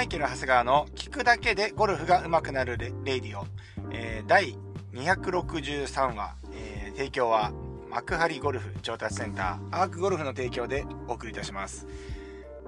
[0.00, 3.44] マイケル・長谷川の聞くだけでゴルフが上手くなるレレイディオ、
[3.92, 4.56] えー、第
[4.94, 7.52] 263話、えー、提供は
[7.90, 11.86] 幕張ゴルフ調達センターアークゴルフの提供でお送りいたします。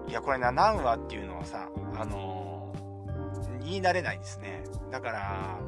[0.09, 4.65] いや、これな、何話っていうのはさ、あのー、言い慣れないですね。
[4.91, 5.59] だから、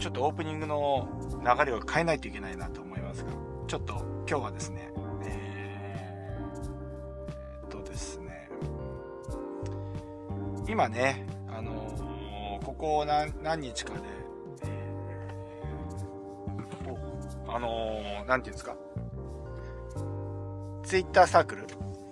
[0.00, 1.08] ちょっとオープニングの
[1.44, 3.30] 流れを変えないといけないなと思いますが、
[3.68, 4.95] ちょっと今日はですね、
[10.68, 14.00] 今ね、あのー、ここ何何日かで、
[14.64, 18.76] えー、あのー、なんていうんですか、
[20.82, 21.66] ツイッターサークル、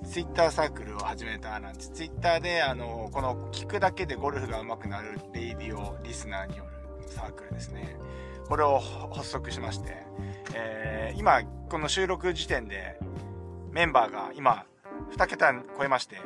[0.08, 6.64] ツイッターサークルを始めたなんて、ツイッターで、あの、この聞くだけでゴルフが上手くなるレイディオリスナーによ
[7.02, 7.96] るサークルですね。
[8.48, 10.06] これを発足しまして、
[10.54, 12.98] えー、今、この収録時点で
[13.72, 14.66] メンバーが今、
[15.16, 16.20] 2桁超えまして、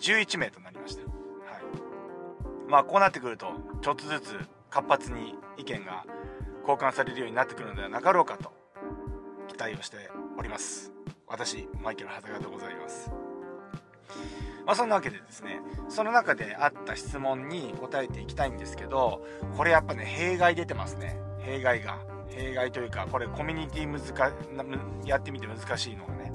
[0.00, 0.77] 11名となりました。
[2.68, 3.46] まあ、こうなってくると、
[3.80, 4.38] ちょっとずつ
[4.70, 6.04] 活発に意見が
[6.60, 8.52] 交換されるようになってくるのではなかろうかと、
[9.48, 9.96] 期待をして
[10.38, 10.92] おります。
[11.26, 13.10] 私、マイケル・ハタガでございます。
[14.66, 19.24] まあ、そんなわけでですね、その中であった質問に答えていきたいんですけど、
[19.56, 21.18] これやっぱね、弊害出てますね。
[21.40, 21.98] 弊害が。
[22.28, 24.34] 弊害というか、これコミュニティ難
[25.06, 26.32] やってみて難しいのがね。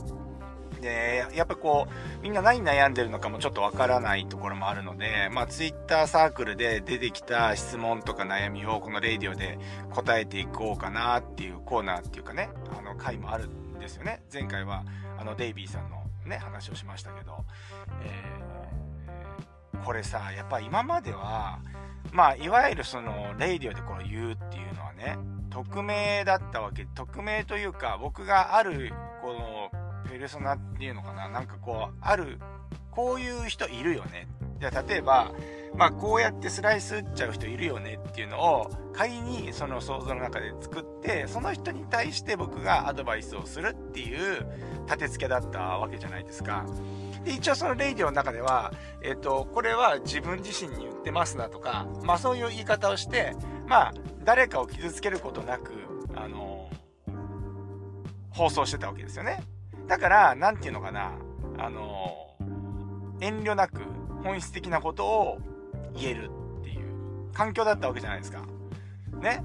[0.83, 9.57] で、やっぱこう、みんな何悩んでるのかもちょっとわからないところもあるので、まあ、ツイッターサークルで出てきた質問とか悩みをこのレイディオで
[9.91, 14.21] 答えていこうかなっていうコーナーっていうかね、あの回もあるんですよね。
[14.31, 14.83] 前回は、
[15.17, 17.45] あの、デイビーさんのね、話をしましたけど、
[18.03, 21.59] えー、これさ、やっぱ今までは、
[22.11, 25.17] まあ、いわゆるその、レイディオでこれ言うっていうのはね、
[25.49, 29.82] 匿名だったわけ、匿名というか、僕がある、この、
[30.13, 32.37] ペルソナっていうのかな、なんかこう、ある、
[32.91, 34.27] こういう人いるよね。
[34.59, 35.31] じゃあ、例えば、
[35.75, 44.45] まあ、こうやってスライス打っちゃう人いるよねっていうのを、仮にその想像の中で作って、その人に対して僕がアドバイスをするっていう
[44.85, 46.63] 立て付けだったわけじゃないですか。
[47.25, 48.71] で、一応そのレイディオの中では、
[49.01, 53.33] えっ、ー、と、これは自分自身に言ってますなとか、まあそういう言い方をして、
[53.67, 55.71] まあ、誰かを傷つけることなく、
[56.13, 56.69] あの
[58.29, 59.41] 放送してたわけですよね。
[59.87, 61.13] だから、なんていうのかな、
[61.57, 62.35] あの
[63.19, 63.81] 遠慮なく
[64.23, 65.37] 本質的なことを
[65.95, 66.29] 言える
[66.59, 68.45] っていう環境だったわけじゃないですか。
[69.21, 69.43] ね。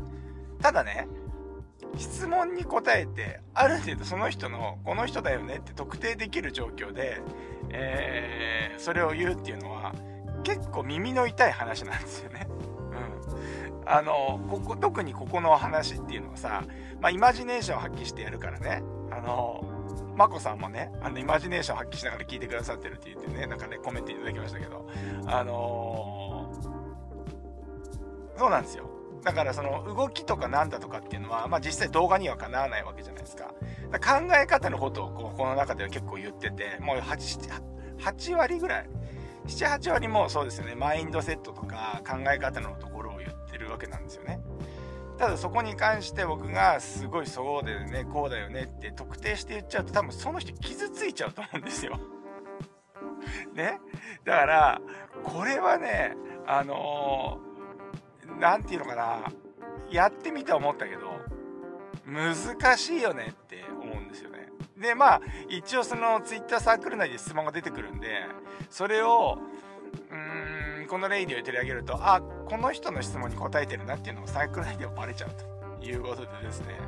[0.60, 1.06] ただね、
[1.96, 7.20] 質問に答えて、ある程度その人の、この人だよねって特定できる状況で、
[7.70, 9.94] えー、それを言うっていうのは、
[10.44, 12.46] 結構耳の痛い話なんですよね。
[12.48, 13.88] うん。
[13.88, 16.64] あの、ここ、特にここの話っていうのはさ、
[17.00, 19.64] まあ、イマジネーションを発揮してやるからね、あの、
[20.16, 24.88] まこさんもね、あの、イマジネーションを発揮しながら聞いてくださってるって言ってね、なんかね、コメントいただきましたけど、
[25.26, 28.88] あのー、そうなんですよ。
[29.24, 33.52] だからその動きとかなんだとかっていうのは、まあ実際動画にはかなわないわけじゃないですか。
[33.98, 37.50] か考え方のことをここの中では結構言ってて、もう 8,
[37.98, 38.90] 8割ぐらい、
[39.46, 44.40] 7、8割もそうですよね、マインドセットとか考え方のところを言ってるわけなんですよね。
[45.18, 51.98] ただそこに関して僕がすごいそうだよね、こうだよねって特定して言っちゃうと多分その人傷ついちゃうと思うんですよ。
[53.52, 53.80] ね？
[54.24, 54.80] だから、
[55.24, 57.38] これはね、あの
[58.38, 59.32] 何て言うのかな、
[59.90, 61.20] やってみて思ったけど、
[62.06, 64.48] 難しいよねって思うんですよね。
[64.76, 68.26] で、まあ、一応その Twitter サークル内で質問が出てくるんで、
[68.70, 69.38] それを、
[70.10, 70.27] うん、
[70.88, 75.30] このレイディオで取り上げると、あ、この人の質問に答えてるなっていうのがサークル内ではバレちゃう
[75.80, 76.78] ということでですね。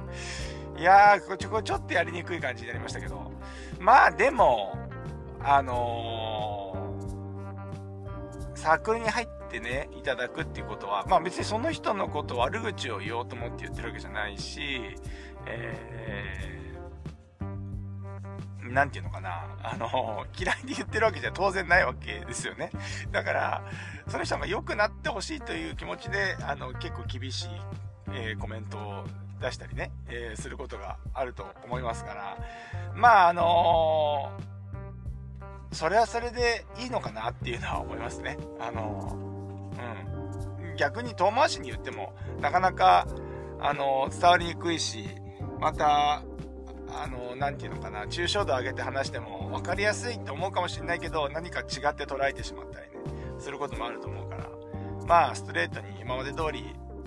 [0.79, 3.31] いやー、これちょっとやりにくい感じになりましたけど、
[3.79, 4.79] まあでも、
[5.41, 14.61] あのー、サークルに入ってってね、いただくっていうことは、まあ別にその人のこと悪口を言おうと思って言ってるわけじゃないし、
[15.47, 16.70] えー、
[18.71, 22.71] なんていうのかな、あの、 嫌いで言ってるわけじゃ当然ないわけですよね。
[23.11, 23.63] だから、
[24.09, 27.49] その人が良くなってほしいという気持ちで、あの、結構厳しい、
[28.13, 29.05] えー、コメントを
[29.41, 32.37] 出したりね、えー、することがあると思いますから、
[32.95, 38.39] まああのー、それはそれでいいのかなっていうのは思いますね。
[38.61, 39.17] あの
[40.63, 40.77] うん。
[40.77, 43.07] 逆に遠回しに言っても、なかなか、
[43.61, 45.09] あの、伝わりにくいし、
[45.61, 46.23] また、
[46.93, 52.97] あの、なんていうのかな、抽象度上げて話しても分かりやすいって思うかもしれないけど、何か違って捉えてしまったりね、
[53.39, 54.51] することもあると思うから、
[55.07, 56.65] まあ、ストレートに今まで通り、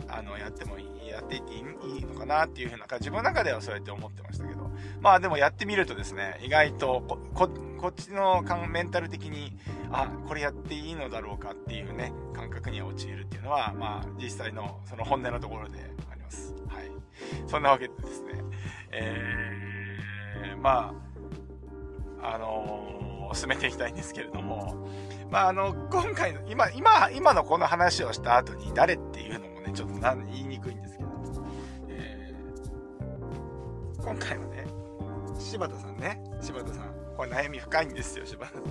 [0.08, 4.70] あの、やってもいい、やっていっていいのかなっていうふうな、自分の中ではそうやって思ってましたけど、
[5.02, 7.18] まあでもやってみるとですね、意外とこ、
[7.80, 9.58] こ、っちのメンタル的に、
[9.92, 16.56] あ、これやっていいのだろうかっていうね、感覚に陥るっていうのは、まあ、実際のその本音のところであります。
[16.68, 16.92] はい。
[17.48, 18.44] そんなわけでですね、
[20.44, 20.94] えー、ま
[22.22, 24.88] あ、あのー、進めていきたいんですけれども、
[25.32, 31.10] まあ、あの、今回の、今、今、今のこの話をした後に誰っていうのもね、ちょっと言いにくいんですけど、
[31.88, 34.66] えー、今回はね、
[35.40, 36.94] 柴田さんね、柴田さん。
[37.16, 38.64] これ悩み深いんですよ、柴田さん。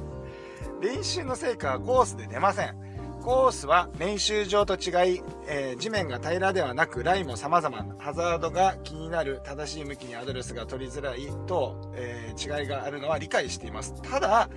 [0.80, 2.76] 練習の成果はコースで出ません。
[3.22, 13.94] コースは練習場と違い、えー、地面が平らではなく、ラインも様々、ハザードが気になる、正しい向きにアドレスが取りづらいと、えー、違いがあるのは理解しています。
[14.02, 14.50] ただ、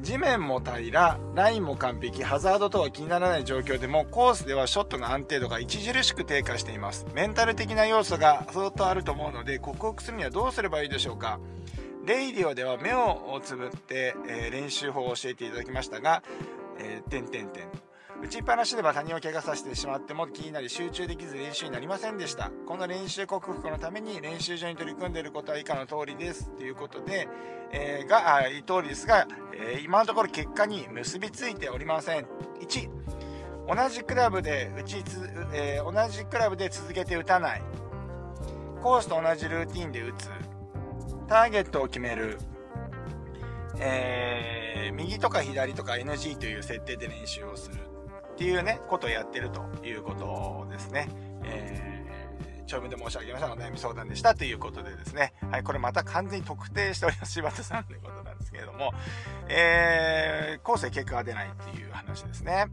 [0.00, 7.06] 地面も平ら、ラインも完璧、ハザードとは気にならない状況でも、コースではショットの安定度が著しく低下しています。
[7.14, 11.38] メンタル的な要素が相当あると思うので、克服するにはどうすればいいでしょうか
[12.06, 16.22] レイディオでは目をつぶって、えー、練習法を教えていただきましたが、
[16.78, 17.68] えー、点々点。
[18.20, 22.50] 打ちっぱなしでは他人を怪我させてしまっても気になり集中できず練習になりませんでした。
[22.66, 26.50] この練習克服のために練習場に取り組んでいることは以下の通りです。
[26.56, 27.28] ということで、
[27.70, 32.26] えー、が、あ、通りですが、えー、今のところ結果に結びついておりません。
[32.60, 32.88] 1、
[33.68, 37.62] 同じクラブで打ちつ、えー、同じクラブで続けて打たない。
[38.82, 40.28] コースと同じルーティンで打つ。
[41.28, 42.38] ターゲットを決める。
[43.80, 47.76] えー、右とか左とか NG という設定で練習をする。
[48.32, 51.08] っていうね、ことをやってるということですね。
[51.42, 55.32] えー、長文で申し上げましたお悩み相談でしたということでですね。
[55.50, 57.32] はい、これまた完全に特定しております。
[57.32, 58.92] 柴田さんということなんですけれども、
[59.48, 62.66] えー、後世結果が出ないっていう話ですね。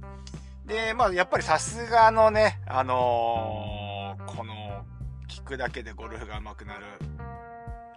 [0.65, 4.85] で、まあ、やっぱりさすがのね、あのー、この、
[5.27, 6.85] 聞くだけでゴルフが上手くなる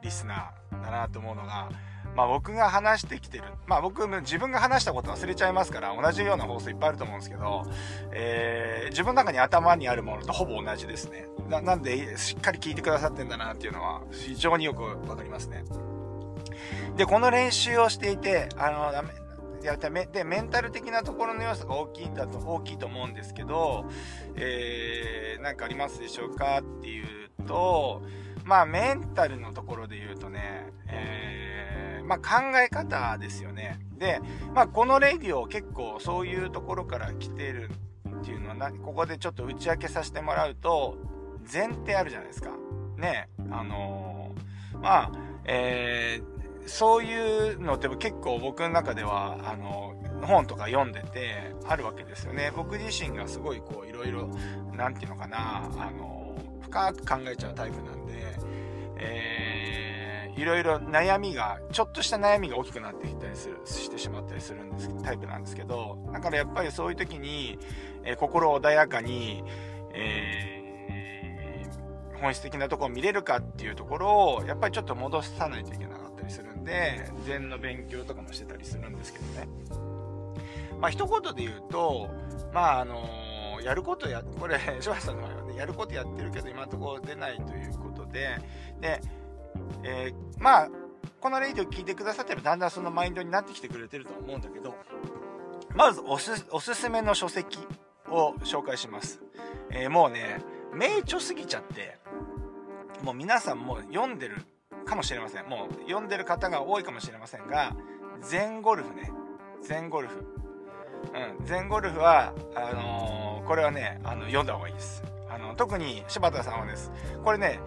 [0.03, 1.69] リスナーだなと思うのが、
[2.17, 3.45] まあ僕が話してきてる。
[3.67, 7.65] まあ僕自分が話したこと忘れちゃいますから同じような放送いっぱいあると思うんですけど、
[8.13, 11.27] えー、自分の中に頭にあるものとほぼ同じですね。
[11.49, 15.65] ななんでしっかり聞いてくださってんだなっていうのは非常によくわかりますね。
[16.97, 19.11] で、この練習をしていて、あの、ダメ、
[19.63, 23.87] やっためで、メンタル的なところの要素が大きいんだと、大きいと思うんですけど、
[24.35, 28.03] えー、なんかありますでしょうかっていうと、
[28.49, 33.79] まあメンタルのところで言うとね、えー、まあ考え方ですよね。
[33.99, 34.23] で、
[34.55, 37.69] まあこのレディオ結構そういうところから来てる
[38.09, 40.97] っていうのは、ここでちょっと打ち明けさせてもらうと、
[41.53, 42.53] 前提あるじゃないですか。
[42.97, 45.13] ね、あのー、まあ、
[45.45, 52.51] えー、そういうのって結構僕の中では、あの、本とか読んでてあるわけですよね。
[52.57, 54.31] 僕自身がすごいこういろいろ、
[54.75, 56.28] なんていうのかな、あの
[56.69, 58.13] 深く考えちゃうタイプなんで、
[58.99, 67.59] えー、いろいろ悩みが、ちょっとした悩みが大きくなってきたりする、してしまったりするんです、タイプなんですけど、だからやっぱりそういう時に、
[68.05, 69.43] えー、心穏やかに、
[69.95, 79.49] えー、本質的なとこを見れるかっていうところを、やっぱりちょっと戻さないといけなかったりするんで、禅の勉強とかもしてたりするんですけどね。
[80.81, 82.09] まあ、一言で言うと、
[82.53, 83.03] まあ、あの
[83.61, 88.39] やることや、これ、 柴田さんの場合はね、やることやってるけど今のところ出ないということで、
[88.81, 89.01] で、
[89.83, 90.69] えー、まあ、
[91.21, 94.75] このレイディを聞いてくださってばだんだんそのマインドになってきてくれてると思うんだけど、
[95.75, 97.59] まずおすおすすめの書籍
[98.09, 99.21] を紹介します。
[99.71, 100.41] えー、もうね、
[100.73, 101.99] 名著すぎちゃって、
[103.03, 104.37] もう皆さんも読んでる
[104.85, 105.49] かもしれません。
[105.49, 107.77] もう読んでる方が多いかもしれませんが、
[108.23, 109.11] 全ゴルフね。
[109.63, 110.25] 全ゴルフ。
[111.39, 115.03] うん、全ゴルフは、あのー、これはね、あの、読んだ方がいいです。
[115.31, 116.93] あの、特に柴田さんはです。
[117.25, 117.61] これね、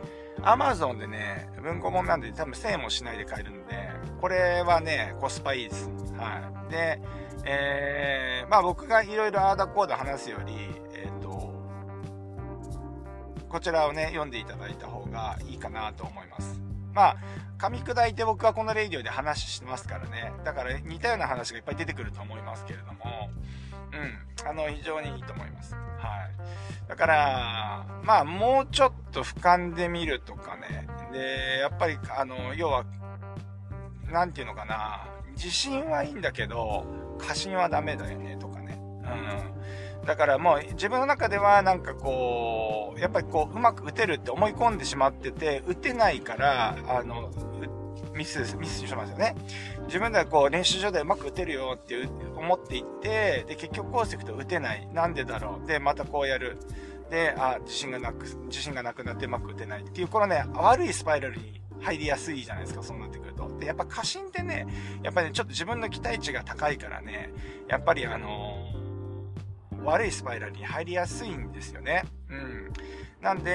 [0.43, 3.89] アマゾンでね、文庫本なんで多分1000円もしないで買えるんで、
[4.21, 5.89] これはね、コスパいいです。
[6.15, 6.71] はい。
[6.71, 7.01] で、
[7.45, 10.53] えー、まあ僕がいろいろアーダコード話すより、
[10.93, 11.51] えっ、ー、と、
[13.49, 16.61] こちらをね、読んでいただいた方がいいかなと思います。
[16.93, 17.17] まあ、
[17.57, 20.31] 噛み砕いて僕はこのレイディオで話してますからね。
[20.43, 23.31] だから似たような話がいっぱい出てくると思いますけれども、
[23.93, 25.73] うん、あの、非常にいいと思います。
[25.73, 26.89] はい。
[26.89, 30.87] だから、まあ、もうちょっと俯瞰で見るとかね。
[31.11, 32.85] で、やっぱり、あの、要は、
[34.11, 36.85] なんていうのかな、自信はいいんだけど、
[37.17, 38.77] 過信はダメだよね、とかね。
[39.03, 40.05] うん。
[40.05, 47.29] だからもう自分の中ではなんかこう、やっぱりこう、うまく打てるって思い込んでしまってて、打てないから、あの、
[48.21, 49.35] ミス、ミスしますよね。
[49.87, 54.87] 自分ではこう、練習場でうまく打てるよって思っていって、で、結局こうしていくと打てない。
[54.93, 55.67] なんでだろう。
[55.67, 56.57] で、またこうやる。
[57.09, 63.49] で、あ、自信がなく、自信がなくなってうまく打てないっていう、このね、悪いスパイラルに入りやすいじゃないですか、そうなってくると。
[63.57, 64.67] で、やっぱ過信ってね、
[65.01, 67.33] やっぱり、ね、ちょっと自分の期待値が高いからね、
[67.67, 72.03] やっぱりあのー、悪いスパイラルに入りやすいんですよね。
[72.29, 72.71] うん。
[73.19, 73.51] なんで、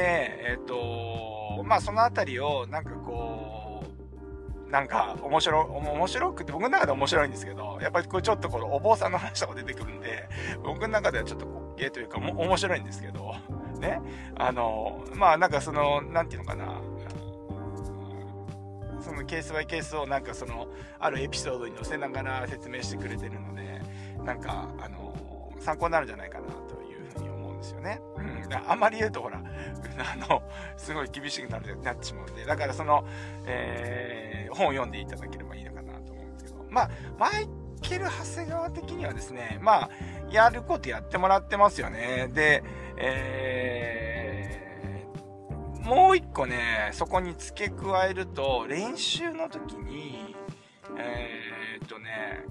[0.50, 3.35] えっ、ー、とまあそのあたりを、なんかこう、
[4.70, 10.28] なんか面白、面白くて、僕の中で面白いんですけど、やっぱりこうちょっとこのお坊さんの話とか出てくるんで、
[10.64, 13.34] 僕の中ではちょっと滑稽というか、も面白いんですけど、
[13.78, 14.00] ね。
[14.34, 16.80] あの、まあなんかその、なんていうのかな、
[19.00, 20.66] そのケースバイケースをなんかその、
[20.98, 23.80] あるエピソードに載せながら説明してくれてるので、
[24.24, 25.14] なんか、あの、
[25.60, 28.00] 参考になるんじゃないかなというふうに思うんですよね。
[28.16, 28.35] うん。
[28.68, 30.42] あんまり言うとほら、 あの、
[30.76, 33.06] すごい厳しくなるなってしまうんで、だからその、
[33.46, 37.48] えー、本を読んでいただければいいのかなと思うんですけど、まあ、マイ
[37.82, 39.90] ケル・長谷川的にはですね、まあ、
[40.30, 42.28] やることやってもらってますよね。
[42.32, 42.62] で、
[42.96, 50.36] えー、もう一個ね、そこに付け加えると、練習の時に、
[50.98, 52.44] えー、っとね、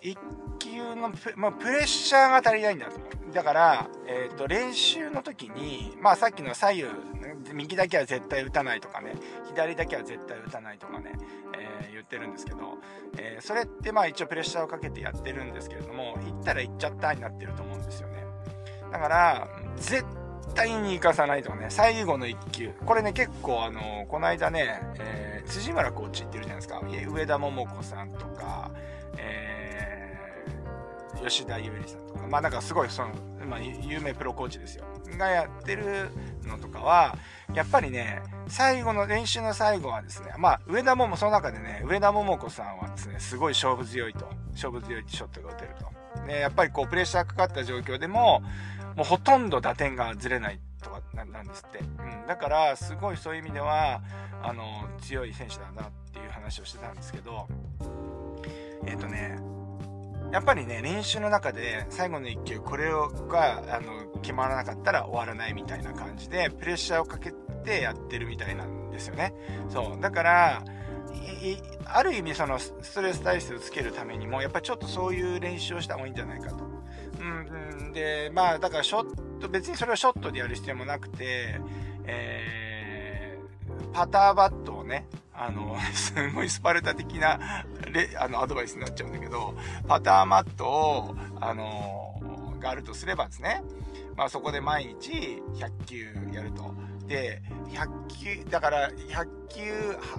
[0.00, 0.16] 一
[0.58, 3.08] 球のプ,、まあ、プレッシャーが足りないんだと思う。
[3.38, 6.86] だから、えっ、と、練習の時に、まあさっきの左右、
[7.54, 9.14] 右だけは絶対打たないとかね、
[9.46, 11.12] 左だけは絶対打たないとかね、
[11.56, 12.78] えー、言ってるんですけど、
[13.16, 18.24] えー、それってまあ一応プレッシャーをかけてやってるんですけれども、行ったら行っちゃったになってると思うんですよね。
[18.90, 20.04] だから、絶
[20.56, 22.72] 対に行かさないとかね、最後の1球。
[22.84, 26.82] これね、結構あの、この間ね、えー、辻村コーチってるじゃないですか。
[27.08, 28.72] 上田桃子さんとか、
[29.16, 29.47] え、
[31.24, 33.14] 吉田優里さんとか、まあなんかすごいその、
[33.46, 34.84] まあ、有名プロコーチですよ。
[35.16, 36.10] がやってる
[36.44, 37.16] のとかは、
[37.54, 44.28] やっぱりね、最後の練習の最後はですね、まあ、上田桃、その中でね、上田桃子さんはですね、すごい勝負強いと。
[44.52, 46.22] 勝負強いショットが打てると。
[46.26, 48.42] ね、やっぱりこう、プレッシャーかかった状況でも、
[48.96, 51.78] もうほとんど打点がずれないとかなんですって。
[51.78, 52.26] うん。
[52.26, 54.02] だから、すごいそういう意味では、
[54.42, 57.48] あの、強い選手だなっていう話をしてたんですけど、
[58.86, 59.38] えっ、ー、とね、
[60.32, 67.32] やっぱりね、練習の中で最後の1球、これをが、あの、決まらなかったら終わらないみたいな感じで、プレッシャーをかけ
[67.64, 69.32] てやってるみたいなんですよね。
[69.68, 70.00] そう。
[70.00, 70.64] だから、
[71.86, 76.64] ある意味そのストレス体質をつけるためにも、やっぱりちょっとそういう練習をした方がいいんじゃないかと。
[77.20, 81.60] うん、で、まあ、だからショット、別にそれをショットでやる必要もなくて、
[82.04, 89.54] えー、パターバットをね、あの、 すごいスパルタ的な、レ、あの、アドバイスになっちゃうんだけど、
[89.86, 92.20] パターマットを、あの、
[92.60, 93.62] があるとすればですね、
[94.16, 96.74] まあそこで毎日100球やると。
[97.06, 97.40] で、
[97.70, 99.72] 100球、だから100球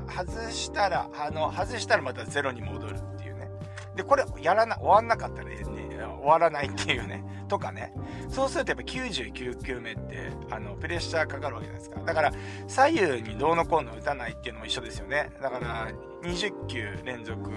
[0.07, 3.49] 外したら、あの、外したらまたゼロに戻るっていうね。
[3.95, 7.23] で、これやらな、終わんなかったらね、終わらないっていうね。
[7.47, 7.93] とかね。
[8.29, 12.01] そうするとやっぱ99球目って、あの、プレッシャーかかるわけじゃないですか。
[12.01, 12.31] だから、
[12.67, 15.31] 左右にどうのこうの打たないっていうのも一緒ですよね。
[15.41, 15.89] だから、
[16.23, 17.51] 20球連続、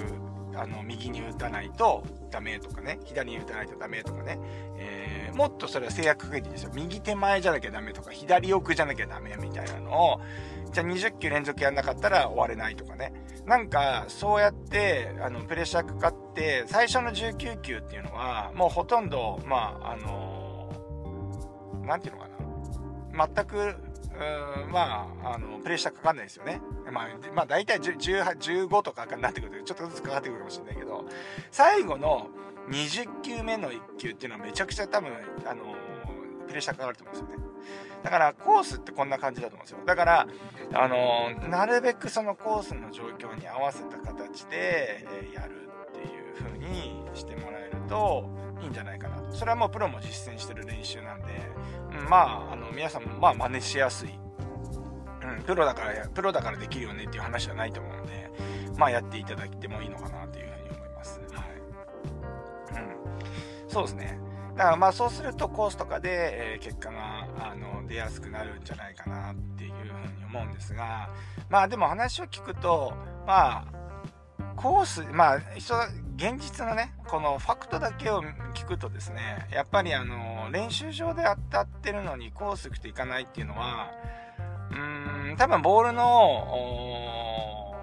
[0.55, 2.99] あの、右に打たないとダメとかね。
[3.05, 4.39] 左に打たないとダメとかね。
[4.77, 6.71] えー、もっとそれは制約かけていいですよ。
[6.75, 10.21] 右手前じゃなきゃダメとか、左奥じゃなきゃダメみたいなのを、
[10.73, 13.13] じゃあ20球連続やんなかったら終われないとかね。
[13.47, 23.29] なんか、そうやって、あの、プレッシャーかかって、最初の19球っていうのは、もうほとんど、まあ、あのー、ていうのかな。
[23.35, 23.77] 全く、
[24.15, 26.61] うん、まあ、あの、プレッシャーかかんないですよね。
[26.91, 31.05] まあ、まあ、大体15とかになってくると、ちょっとずつかかってくるかもしれないけど、
[31.51, 32.29] 最後の
[32.69, 35.11] 20球目の1球っていうのはめちゃくちゃ多分、
[35.47, 35.75] あの、
[36.47, 37.53] プレッシャーかかると思うんですよね。
[38.03, 39.79] だからコースってこんな感じだと思うんですよ。
[39.87, 40.27] だから、
[40.75, 48.29] あの、なるべくそのコースの状況に合わせた形で、え、やるっていう風にしてもらえると
[48.61, 49.33] いいんじゃないかなと。
[49.33, 51.27] それはもうプロも実践してる練習なんで、
[52.09, 54.11] まあ、あの、皆さんもまあ真似しやすい。
[54.11, 58.31] うん、プロだから、プロだからできるよねっていう話じゃないと思うので、
[58.79, 61.21] まあやっていただいてもいいのかなというふうに思います。
[61.33, 62.83] はい。
[63.65, 63.71] うん。
[63.71, 64.19] そうですね。
[64.57, 71.09] だからまあそうするとコースとかで、え、結果があの出やすくなるんじゃないかなっていうふうに思うんですが
[71.49, 72.93] まあでも話を聞くと
[73.27, 73.82] まあ
[74.63, 75.37] コースまあ
[76.17, 78.23] 現実のねこのファクトだけを
[78.55, 83.91] 聞くとですねやっぱりあの練習場で当たってるのにコース行くといかないっていうのは
[84.71, 87.75] うーん多分ボールの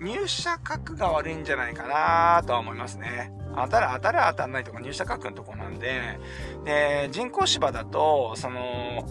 [0.00, 3.32] 入射角が悪いんじゃないかなとは思いますね。
[3.54, 6.18] 当たる当たる当たんないとか入射角のとこなんで、
[6.64, 9.06] で、人工芝だと、その、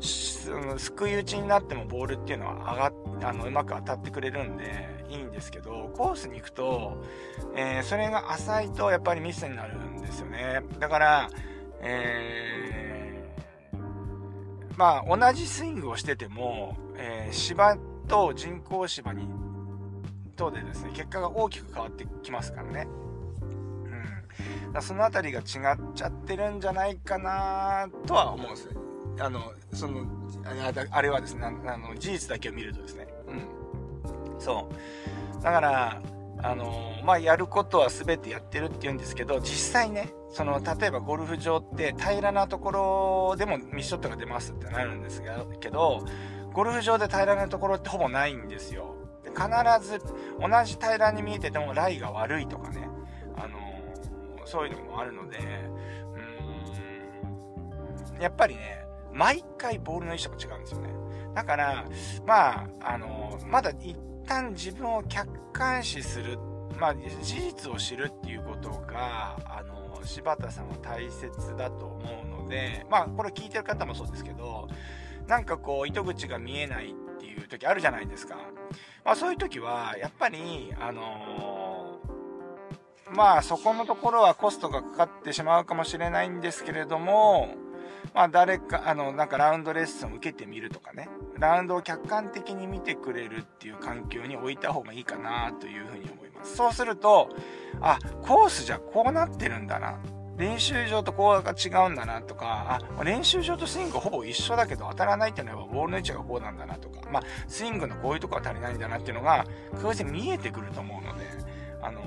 [0.00, 2.92] すくい打ちになってもボールっていうのは上がっ
[3.24, 7.02] あのうまく当たってくれるんでいいんですけどコースに行くと、
[7.54, 11.30] えー、それが浅いとやっぱりミスになるんですよねだから、
[11.80, 12.82] え
[14.76, 17.76] まあ、同じスイングをしてても、えー、芝
[18.08, 19.28] と人工芝に、
[20.36, 22.88] とでですね、結果が大きく変わってきますからね。
[24.66, 24.72] うん。
[24.72, 25.44] だそのあたりが違っ
[25.94, 28.68] ちゃってるんじゃないかなとは思うんです
[29.20, 30.06] あの、その、
[30.90, 33.06] あれはですね、あの、事実だけを見るとですね。
[33.28, 33.61] うん。
[34.42, 34.68] そ
[35.40, 35.42] う。
[35.42, 36.02] だから、
[36.42, 46.04] あの、まあ、やることは全てやってるって言うんですけど、実際ね、その、例えばゴルフ場って平らなところでもミスショットが出ますってなるんですがけど、
[46.52, 48.96] ゴルフ場で平らなところってほぼないんですよ。
[49.22, 49.46] で必
[49.86, 50.00] ず、
[50.40, 52.88] 同じ平らに見えててもライが悪いとかね、
[53.36, 53.58] あの、
[54.44, 55.38] そういうのもあるので、
[58.14, 60.90] うん、やっぱりね、毎回ボールの位置とか違うんですよね。
[61.34, 61.84] だから、
[62.26, 63.72] まあ、あの、まだ
[64.32, 66.38] 旦自分を客観視する、
[66.80, 74.68] まあ、事実を知るっていうことが、あの、柴田さんは大切だと思うので、まあ、これ聞いてる方もそうですけど、
[75.26, 78.36] なんかこう、糸口が見えないっていう時あるじゃないですか。
[79.04, 87.48] まあ、そういう時は、やっぱり、あのー、まあ、そこのところはコストがかかってしまうかもしれないんですけれども、
[88.14, 96.56] まあ誰か、あの、なんかラウンドレッスンを受けてみるとかね、ラウンドを客観的に見てくれるっていう環境に置いた方がいいかなというふうに思います。
[96.56, 97.30] そうすると、
[97.80, 99.98] あ、コースじゃこうなってるんだな。
[100.36, 109.44] 練習場とこうが違うんだなとか、あ、練習場とスイングほぼ一緒だけど当たらないっていうのはボールの位置がこうなんだなとか、まあ、スイングのこういうとこは足りないんだなっていうのが、
[109.82, 111.24] こうして見えてくると思うので、
[111.82, 112.02] あの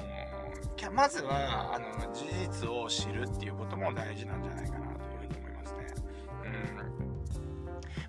[0.93, 2.25] まずは、あの、事
[2.63, 4.94] 実を知るっていうことも大事なんじゃないかな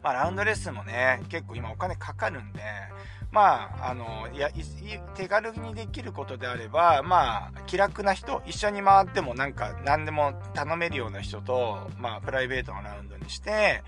[0.02, 2.60] まあ、ラウンドレッスンもね、結構今お金かかるんで、
[3.32, 4.50] まあ、あの、いや、
[5.14, 13.82] 手軽にできることであれば、まあ、気楽な人、一緒に回ってもなんか、何でも頼めるような人と、まあ、プライベートのラウンドにして、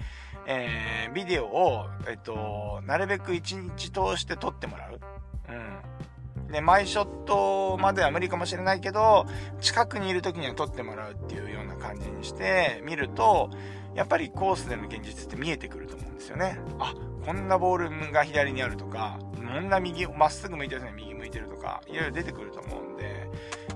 [0.46, 5.00] えー、ビデオを、えっと、なるべく一日通して撮ってもらう。
[5.48, 6.52] うん。
[6.52, 9.26] で、マイショットまでは無理かもしれないけど、
[9.60, 13.50] 近くにいる時には撮ってもらうっていうような感じにして見ると、
[13.94, 16.58] やっぱりコースでの現実って見えてくると思うんですよね。
[16.78, 23.28] あ、こんなボールが左にあるとか、こんな右、まっすぐ向いてる人に右向いてるとか、いろいろ出てくると思うんで、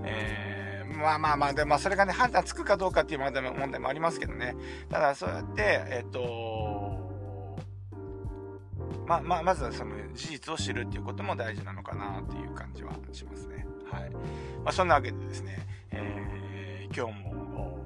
[0.05, 4.55] えー、まあまあまあ、でまあそれがね、判断つくかどうかっていう問題もありますけどね。
[4.89, 7.01] ただそうやって、えっ、と、
[9.07, 13.67] まあまあ、まずはその事実を知るっていうことも大事なのかなっていう感じはしますね。
[13.91, 14.11] はい。
[14.11, 14.19] ま
[14.67, 17.79] あそんなわけでですね、えー、今日も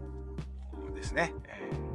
[0.94, 1.85] ですね、えー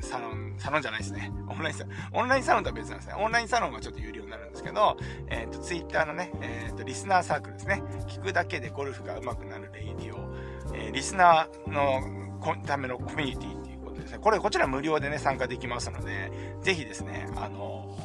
[0.00, 1.32] サロン、サロンじゃないですね。
[1.48, 3.14] オンラインサロン、オンラインサロンとは別なんですね。
[3.18, 4.96] オンラインサロンがちょっと有料になるんですけど、
[5.28, 7.82] えっ、ー、と、ツイッターのね、えっ、ー、と、リスナーサークルですね。
[8.06, 10.34] 聞くだけでゴルフが上手くなるレイディオ、
[10.74, 14.18] えー、リスナーのためのコミュニティっていうことですね。
[14.20, 16.30] これ、こちら無料でね、参加できますので、
[16.62, 17.96] ぜひですね、あの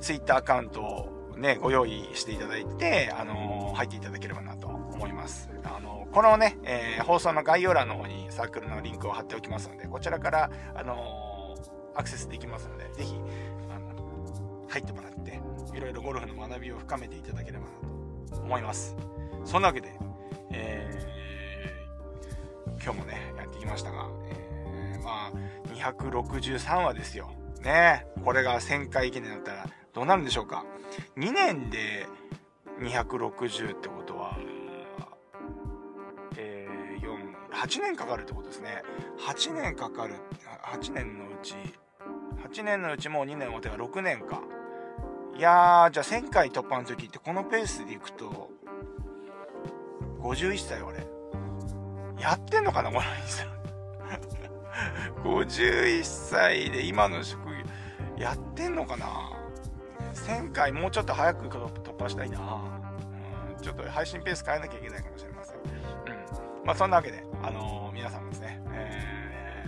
[0.00, 5.50] ツイッターアカウントをね、ご用意していただいて、あの入っていただければなと思います。
[5.64, 5.85] あの
[6.16, 13.20] このね、えー、放送の概要欄の方にサークルのリンクを貼っておきますので、こちらから、あのー、アクセスできますので、ぜひ、
[13.68, 15.38] あの、入ってもらって、
[15.76, 18.96] いろいろゴルフの学びを深めていただければなと思います。
[19.44, 19.92] そんなわけで、
[20.52, 25.32] えー、今日もね、やってきましたが、えー、まあ、
[25.74, 27.30] 263話ですよ。
[27.60, 30.64] ねこれが1000回記念だったらどうなるんでしょうか。
[31.18, 32.06] 2年で
[32.80, 34.15] 260ってこと
[37.66, 38.82] 8年かかるってことですね。
[39.18, 40.14] 8年かかる。
[40.62, 41.54] 8年のうち、
[42.48, 44.40] 8年のうちもう2年お手が6年か。
[45.36, 48.50] いやー、じゃあ1000回突破の時ってこのペースでいくと、
[50.20, 51.04] 51歳俺。
[52.20, 53.44] やってんのかなこの人。
[55.24, 57.56] 51 歳で今の職業、
[58.16, 59.06] やってんのかな
[60.14, 63.60] ?1000 回もうちょっと早く突破したいな、うん。
[63.60, 65.56] ちょっと配信ペース変えなきゃいけないかもしれません。
[65.56, 65.62] うん。
[66.64, 69.66] まあそんなわけで、あの、皆さんもですね、え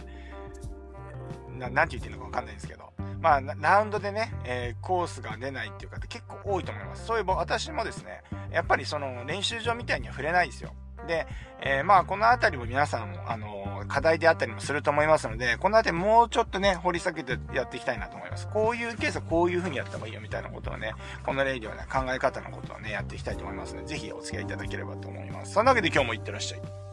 [1.51, 7.07] ー、なんて言っていいのかわかんないんですけど、まあ、ラウンドでね、えー、コースが出ないっていう方結構多いと思います。
[7.07, 10.73] そういえば私もですね、やっぱりその練習場みたいには触れないですよ。
[11.07, 11.27] で、
[11.61, 18.47] えー、まあ、このあたりも皆さん、あのー、課題であったりもすると思いますので、このあたりもうちょっとね、掘り下げてやっていきたいなと思います。
[18.49, 20.93] こういうケースはこういう風にやった方がいいよみたいなことをね、
[21.25, 25.55] このレイディオね、考え方のことをね、やっていきたいと思いますので、ぜひお付き合いいただければと思います。
[25.55, 26.88] そんなわけで今日もいってらっしゃい。